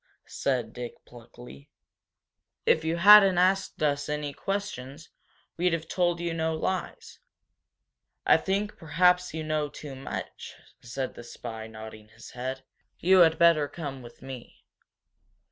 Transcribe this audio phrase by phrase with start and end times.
[0.25, 1.69] said Dick, pluckily.
[2.65, 5.09] "If you hadn't asked us any questions,
[5.57, 7.19] we'd have told you no lies."
[8.25, 12.63] "I think perhaps you know too much," said the spy, nodding his head,
[12.97, 14.63] "You had better come with me.